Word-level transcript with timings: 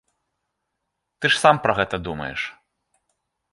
Ты 1.19 1.25
ж 1.35 1.39
сам 1.43 1.55
пра 1.67 1.73
гэта 1.83 1.95
думаеш. 2.09 2.41